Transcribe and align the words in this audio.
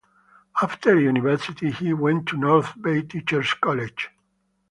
After 0.59 0.99
university, 0.99 1.69
he 1.69 1.93
went 1.93 2.27
to 2.29 2.35
North 2.35 2.73
Bay 2.81 3.03
Teacher's 3.03 3.53
College. 3.53 4.09